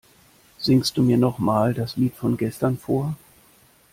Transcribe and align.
Singst 0.57 0.97
du 0.97 1.03
mir 1.03 1.19
noch 1.19 1.37
mal 1.37 1.75
das 1.75 1.95
Lied 1.95 2.15
von 2.15 2.35
gestern 2.35 2.75
vor? 2.75 3.15